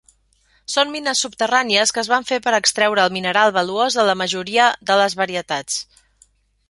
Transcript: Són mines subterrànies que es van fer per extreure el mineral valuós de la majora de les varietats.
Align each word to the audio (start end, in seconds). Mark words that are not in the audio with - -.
Són 0.75 0.87
mines 0.93 1.19
subterrànies 1.25 1.93
que 1.97 2.01
es 2.03 2.09
van 2.13 2.25
fer 2.31 2.39
per 2.47 2.53
extreure 2.59 3.03
el 3.05 3.13
mineral 3.19 3.53
valuós 3.59 3.99
de 4.01 4.07
la 4.09 4.17
majora 4.23 4.71
de 4.93 4.97
les 5.03 5.17
varietats. 5.21 5.79